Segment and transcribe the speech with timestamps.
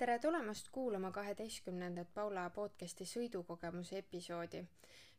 [0.00, 4.62] tere tulemast kuulama kaheteistkümnendat Paula podcasti sõidukogemuse episoodi.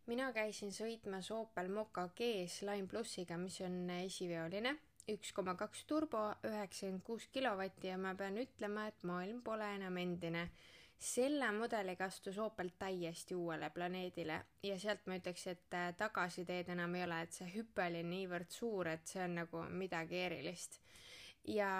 [0.08, 4.72] mina käisin sõitmas Opel Mokka G-s Line plussiga, mis on esiveoline,
[5.14, 9.98] üks koma kaks turbo, üheksakümmend kuus kilovatti ja ma pean ütlema, et maailm pole enam
[9.98, 10.50] endine.
[10.98, 17.04] selle mudeliga astus Opel täiesti uuele planeedile ja sealt ma ütleks, et tagasiteed enam ei
[17.04, 20.82] ole, et see hüpe oli niivõrd suur, et see on nagu midagi erilist.
[21.46, 21.72] ja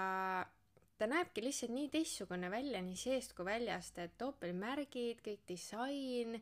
[1.02, 6.36] ta näebki lihtsalt nii teistsugune välja nii seest kui väljast, et Opeli märgid, kõik disain,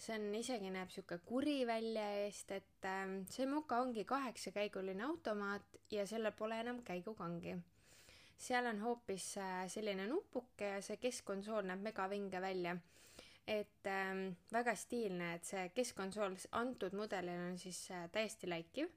[0.00, 5.76] see on isegi näeb sihuke kuri välja eest, et äh, see Moka ongi kaheksakäiguline automaat
[5.92, 7.58] ja sellel pole enam käigukangi.
[8.38, 12.76] seal on hoopis äh, selline nupuke ja see keskkonsool näeb megavinge välja.
[13.46, 18.88] et äh, väga stiilne, et see keskkonsool antud mudelil on siis äh, täiesti läikiv,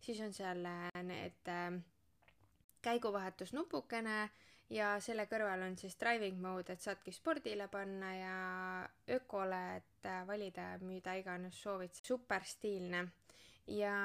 [0.00, 1.82] siis on seal äh, need äh,
[2.80, 4.30] käiguvahetusnupukene
[4.70, 8.38] ja selle kõrval on siis driving mode, et saadki spordile panna ja
[9.16, 11.94] ökole, et äh, valida, mida iganes soovid.
[12.02, 13.04] super stiilne
[13.66, 13.96] ja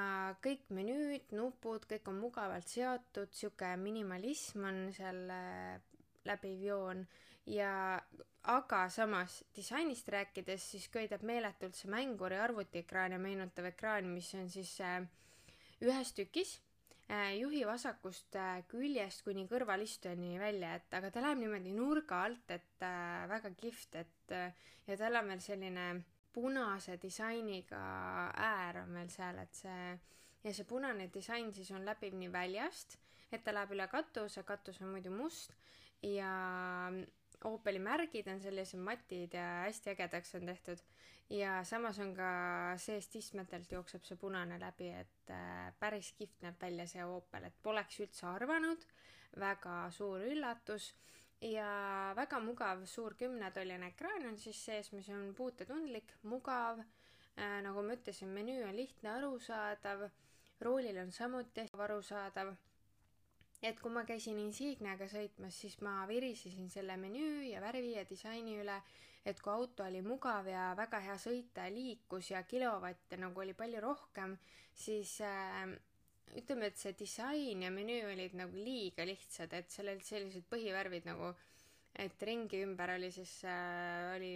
[0.42, 5.26] kõik menüüd, nupud, kõik on mugavalt seotud, sihuke minimalism on seal
[6.24, 7.04] läbiv joon.
[7.50, 8.00] Ja
[8.52, 14.76] aga samas disainist rääkides, siis köidab meeletult see mänguri arvutiekraani meenutav ekraan, mis on siis
[14.84, 15.00] äh,
[15.84, 16.58] ühes tükis
[17.40, 22.86] juhi vasakust äh, küljest kuni kõrvalistujani välja, et aga ta läheb niimoodi nurga alt, et
[22.86, 24.34] äh, väga kihvt, et
[24.86, 25.86] ja tal on veel selline
[26.32, 27.80] punase disainiga
[28.38, 29.86] äär on veel seal, et see
[30.44, 32.96] ja see punane disain siis on läbiv nii väljast,
[33.30, 35.56] et ta läheb üle katuse, katus on muidu must
[36.06, 36.30] ja
[37.48, 40.82] Opeli märgid on sellised matid ja hästi ägedaks on tehtud.
[41.30, 42.30] Ja samas on ka
[42.76, 47.60] seest istmetelt jookseb see punane läbi, et äh, päris kihvt näeb välja see Opel, et
[47.62, 48.84] poleks üldse arvanud,
[49.38, 50.90] väga suur üllatus.
[51.40, 56.82] Ja väga mugav suur kümnetolline ekraan on siis sees, mis on puutetundlik, mugav.
[57.38, 60.10] Äh,, nagu ma ütlesin, menüü on lihtne, arusaadav,
[60.60, 62.52] roolil on samuti arusaadav
[63.62, 68.56] et kui ma käisin Insigniaga sõitmas, siis ma virisesin selle menüü ja värvi ja disaini
[68.62, 68.78] üle,
[69.24, 73.82] et kui auto oli mugav ja väga hea sõita liikus ja kilovatte nagu oli palju
[73.84, 74.36] rohkem,
[74.72, 75.68] siis äh,
[76.40, 81.10] ütleme, et see disain ja menüü olid nagu liiga lihtsad, et seal olid sellised põhivärvid
[81.10, 81.34] nagu,
[82.00, 84.32] et ringi ümber oli siis äh,, oli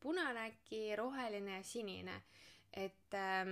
[0.00, 2.22] punane äkki, roheline ja sinine.
[2.72, 3.46] et äh,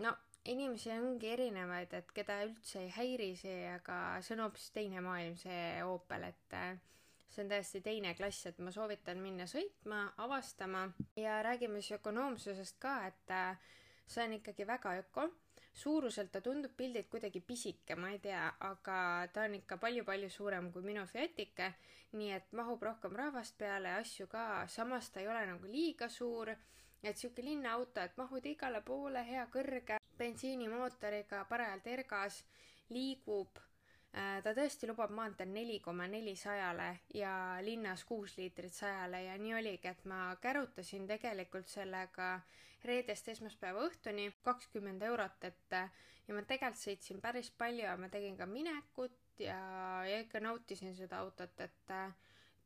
[0.00, 5.00] no inimesi ongi erinevaid, et keda üldse ei häiri see, aga see on hoopis teine
[5.04, 6.74] maailm, see Opel, et äh,
[7.30, 10.84] see on täiesti teine klass, et ma soovitan minna sõitma, avastama.
[11.16, 13.72] Ja räägime siis ökonoomsusest ka, et äh,
[14.06, 15.30] see on ikkagi väga öko.
[15.74, 20.68] suuruselt ta tundub pildilt kuidagi pisike, ma ei tea, aga ta on ikka palju-palju suurem
[20.72, 21.72] kui minu Fiatike,
[22.12, 26.54] nii et mahub rohkem rahvast peale asju ka, samas ta ei ole nagu liiga suur.
[27.02, 32.42] Et sihuke linnaauto, et mahud igale poole, hea kõrge, bensiinimootoriga, parajalt ergas,
[32.90, 33.60] liigub.
[34.14, 39.38] Äh, ta tõesti lubab maanteel neli koma neli sajale ja linnas kuus liitrit sajale ja
[39.38, 42.36] nii oligi, et ma kärutasin tegelikult sellega
[42.84, 45.74] reedest esmaspäeva õhtuni kakskümmend eurot, et
[46.28, 49.58] ja ma tegelikult sõitsin päris palju ja ma tegin ka minekut ja,
[50.06, 51.94] ja ikka nautisin seda autot, et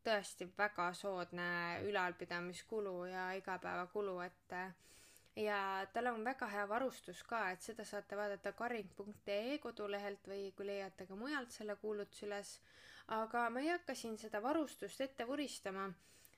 [0.05, 1.49] tõesti väga soodne
[1.89, 4.55] ülalpidamiskulu ja igapäevakulu, et
[5.37, 10.67] ja tal on väga hea varustus ka, et seda saate vaadata karing.ee kodulehelt või kui
[10.67, 12.59] leiate ka mujalt selle kuulutuse üles.
[13.09, 15.87] aga ma ei hakka siin seda varustust ette vuristama,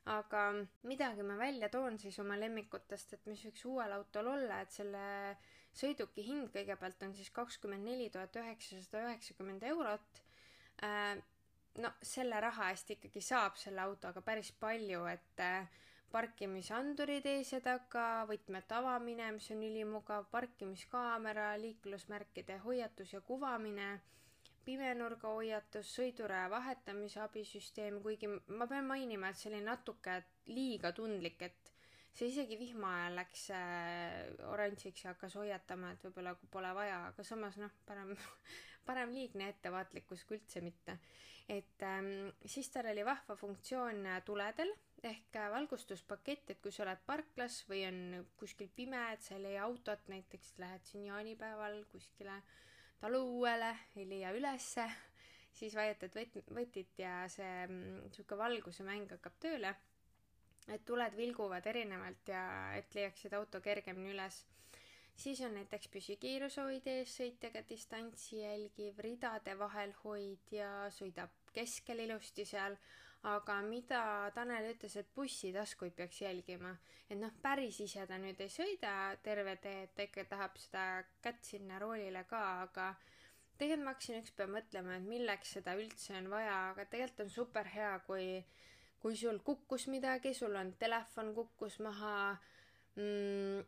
[0.05, 0.43] aga
[0.83, 5.03] midagi ma välja toon siis oma lemmikutest, et mis võiks uuel autol olla, et selle
[5.75, 10.23] sõiduki hind kõigepealt on siis kakskümmend neli tuhat üheksasada üheksakümmend eurot
[10.85, 11.19] äh,
[11.79, 15.69] no selle raha eest ikkagi saab selle autoga päris palju, et äh,
[16.11, 23.91] parkimisandurid ees ja taga, võtmete avamine, mis on ülimugav, parkimiskaamera, liiklusmärkide hoiatus ja kuvamine,
[24.67, 30.19] pimenurga hoiatus, sõiduraja vahetamise abisüsteem, kuigi ma pean mainima, et see oli natuke
[30.51, 31.73] liiga tundlik, et
[32.15, 37.25] see isegi vihma ajal läks äh, oranžiks ja hakkas hoiatama, et võib-olla pole vaja, aga
[37.27, 38.13] samas noh, parem,
[38.89, 40.99] parem liigne ettevaatlikkus kui üldse mitte.
[41.51, 44.75] et ähm, siis tal oli vahva funktsioon äh, tuledel
[45.05, 48.01] ehk äh, valgustuspakett, et kui sa oled parklas või on
[48.41, 52.41] kuskil pime, et sa ei leia autot, näiteks lähed siin jaanipäeval kuskile
[53.01, 54.85] taluõuele, ei leia ülesse,
[55.57, 59.75] siis vajutad võt-, võtit ja see niisugune mm, valguse mäng hakkab tööle
[60.75, 62.45] et tuled vilguvad erinevalt ja
[62.79, 64.45] et leiaksid auto kergemini üles.
[65.21, 72.77] siis on näiteks püsikiirushoid eessõitjaga distantsi jälgiv, ridade vahel hoidja, sõidab keskel ilusti seal,
[73.29, 74.03] aga mida
[74.35, 76.77] Tanel ütles, et bussitaskuid peaks jälgima.
[77.11, 80.85] et noh, päris ise ta nüüd ei sõida terve tee, et ta ikka tahab seda
[81.23, 82.95] kätt sinna roolile ka, aga
[83.59, 87.69] tegelikult ma hakkasin ükspäev mõtlema, et milleks seda üldse on vaja, aga tegelikult on super
[87.69, 88.45] hea, kui
[89.01, 92.37] kui sul kukkus midagi, sul on telefon kukkus maha
[92.97, 93.63] mm,,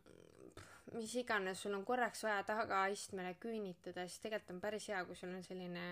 [0.93, 5.33] mis iganes, sul on korraks vaja tagaistmele küünitada, siis tegelikult on päris hea, kui sul
[5.33, 5.85] on selline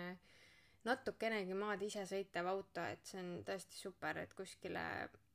[0.88, 4.84] natukenegi maad ise sõitev auto, et see on tõesti super, et kuskile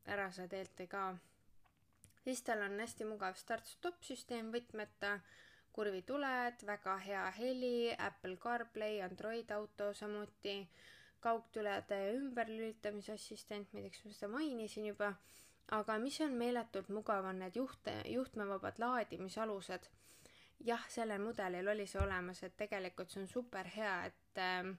[0.06, 1.16] ära sa teelt ei kao.
[2.24, 5.20] siis tal on hästi mugav start-stop süsteem võtmeta,
[5.72, 10.58] kurvituled, väga hea heli, Apple CarPlay, Android auto samuti,
[11.20, 15.14] kaugtulede ümberlülitamise assistent, ma ei tea, kas ma seda mainisin juba
[15.74, 19.88] aga mis on meeletult mugav, on need juht, juhtmevabad laadimisalused.
[20.64, 24.70] jah, sellel mudelil oli see olemas, et tegelikult see on super hea, et ähm,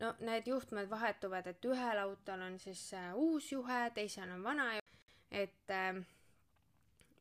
[0.00, 4.68] no need juhtmed vahetuvad, et ühel autol on siis äh, uus juhe, teisel on vana
[4.76, 4.84] juhe,
[5.30, 5.98] et äh,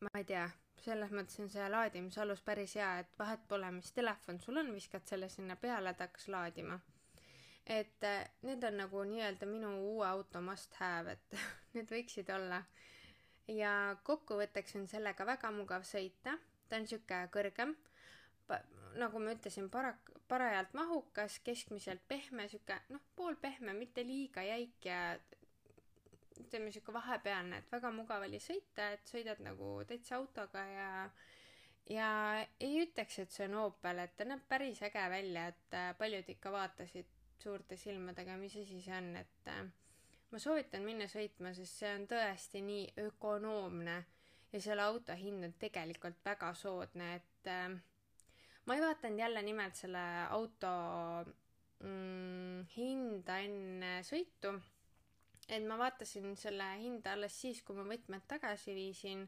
[0.02, 0.46] ma ei tea,
[0.84, 5.08] selles mõttes on see laadimisalus päris hea, et vahet pole, mis telefon sul on, viskad
[5.10, 6.80] selle sinna peale, ta hakkas laadima.
[7.68, 11.40] Et äh, need on nagu nii-öelda minu uue auto must have, et
[11.76, 12.64] need võiksid olla.
[13.48, 16.34] ja kokkuvõtteks on sellega väga mugav sõita,
[16.68, 17.74] ta on sihuke kõrgem,
[18.98, 19.98] nagu ma ütlesin, para-,
[20.28, 25.02] parajalt mahukas, keskmiselt pehme, sihuke noh, poolpehme, mitte liiga jäik ja
[26.42, 30.90] ütleme sihuke vahepealne, et väga mugav oli sõita, et sõidad nagu täitsa autoga ja
[31.90, 32.08] ja
[32.60, 36.30] ei ütleks, et see on Opel, et ta näeb päris äge välja, et äh, paljud
[36.34, 39.64] ikka vaatasid suurte silmadega, mis asi see on, et äh,
[40.32, 43.98] ma soovitan minna sõitma, sest see on tõesti nii ökonoomne
[44.52, 47.78] ja selle auto hind on tegelikult väga soodne, et äh,
[48.68, 50.04] ma ei vaadanud jälle nimelt selle
[50.36, 50.72] auto
[51.84, 54.54] mm, hinda enne sõitu,
[55.48, 59.24] et ma vaatasin selle hinda alles siis, kui ma võtmed tagasi viisin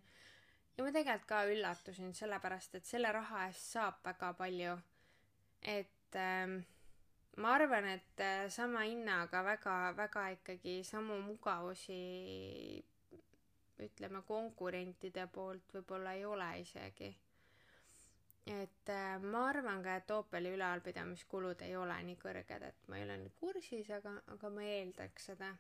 [0.76, 4.76] ja ma tegelikult ka üllatusin, sellepärast et selle raha eest saab väga palju.
[5.62, 6.60] et äh,
[7.38, 12.00] ma arvan, et äh, sama hinnaga väga, väga ikkagi samu mugavusi
[13.80, 17.10] ütleme konkurentide poolt võib-olla ei ole isegi.
[18.48, 23.08] Et äh, ma arvan ka, et Opeli ülalpidamiskulud ei ole nii kõrged, et ma ei
[23.08, 25.52] ole nüüd kursis, aga, aga ma eeldaks seda.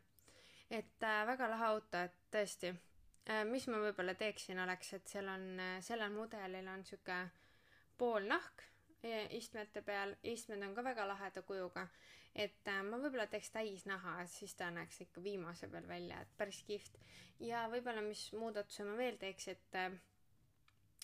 [0.70, 5.28] et äh, väga lahe auto, et tõesti äh,, mis ma võib-olla teeksin, oleks, et seal
[5.28, 7.22] on äh,, sellel mudelil on sihuke
[7.98, 8.70] poolnahk
[9.30, 11.86] istmete peal, istmed on ka väga laheda kujuga,
[12.36, 16.62] et äh, ma võib-olla teeks täisnaha, siis ta näeks ikka viimase peal välja, et päris
[16.68, 17.00] kihvt.
[17.40, 19.92] ja võib-olla, mis muudatuse ma veel teeks, et äh,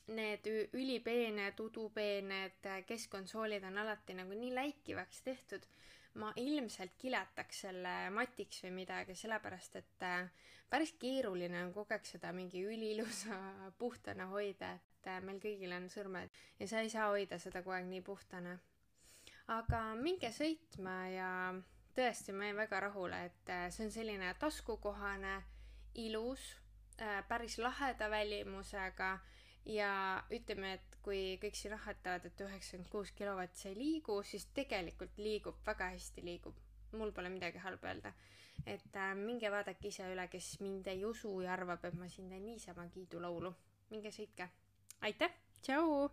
[0.07, 5.66] need ülipeened, udupeened äh, keskkonsoolid on alati nagu nii läikivaks tehtud,
[6.22, 10.06] ma ilmselt kiletaks selle matiks või midagi, sellepärast et
[10.69, 13.38] päris keeruline on kogu aeg seda mingi üliilusa
[13.81, 17.78] puhtana hoida, et äh, meil kõigil on sõrmed ja sa ei saa hoida seda kogu
[17.78, 18.58] aeg nii puhtana.
[19.54, 21.30] aga minge sõitma ja
[21.96, 25.36] tõesti, ma jäin väga rahule, et äh, see on selline taskukohane,
[26.01, 26.44] ilus,
[27.00, 29.19] äh, päris laheda välimusega
[29.66, 34.48] ja ütleme, et kui kõik siin ahvatavad, et üheksakümmend kuus kilovatt see ei liigu, siis
[34.54, 36.56] tegelikult liigub, väga hästi liigub.
[36.96, 38.14] mul pole midagi halba öelda.
[38.66, 42.30] et äh, minge vaadake ise üle, kes mind ei usu ja arvab, et ma siin
[42.30, 43.54] teen niisama kiidulaulu.
[43.89, 44.50] minge sõitke
[45.01, 46.10] aitäh, tšau!